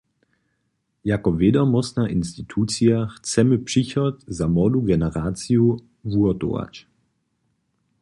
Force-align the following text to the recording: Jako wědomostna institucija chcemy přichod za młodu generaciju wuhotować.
Jako 1.03 1.31
wědomostna 1.31 2.07
institucija 2.07 3.05
chcemy 3.05 3.57
přichod 3.57 4.15
za 4.27 4.47
młodu 4.47 4.81
generaciju 4.81 5.77
wuhotować. 6.03 6.87